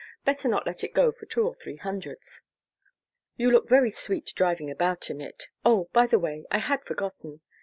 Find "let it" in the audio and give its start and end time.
0.65-0.95